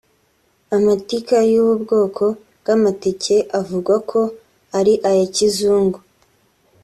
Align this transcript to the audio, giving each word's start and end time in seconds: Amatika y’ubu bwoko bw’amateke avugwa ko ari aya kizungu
Amatika 0.75 1.35
y’ubu 1.51 1.73
bwoko 1.83 2.23
bw’amateke 2.61 3.35
avugwa 3.59 3.95
ko 4.09 4.21
ari 4.77 4.93
aya 5.09 5.25
kizungu 5.35 5.99